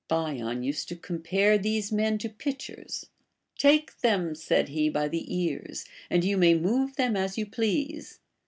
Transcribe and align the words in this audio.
Bion 0.09 0.63
used 0.63 0.87
to 0.89 0.95
compare 0.95 1.59
these 1.59 1.91
men 1.91 2.17
to 2.17 2.27
pitchers: 2.27 3.05
Take 3.59 3.99
them, 3.99 4.33
said 4.33 4.69
he, 4.69 4.89
by 4.89 5.07
the 5.07 5.31
ears, 5.39 5.85
and 6.09 6.23
you 6.23 6.37
may 6.37 6.55
move 6.55 6.95
them 6.95 7.15
as 7.15 7.37
you 7.37 7.45
please. 7.45 8.19